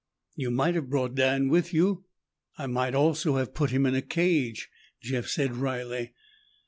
"You 0.35 0.49
might 0.49 0.73
have 0.73 0.89
brought 0.89 1.13
Dan 1.13 1.47
with 1.47 1.75
you." 1.75 2.05
"I 2.57 2.65
might 2.65 2.95
also 2.95 3.35
have 3.35 3.53
put 3.53 3.69
him 3.69 3.85
in 3.85 3.93
a 3.93 4.01
cage," 4.01 4.67
Jeff 4.99 5.27
said 5.27 5.55
wryly. 5.55 6.13